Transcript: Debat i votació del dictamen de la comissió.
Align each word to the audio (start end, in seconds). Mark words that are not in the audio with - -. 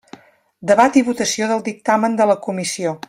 Debat 0.71 0.97
i 1.01 1.03
votació 1.09 1.51
del 1.51 1.61
dictamen 1.67 2.17
de 2.23 2.29
la 2.33 2.39
comissió. 2.49 2.97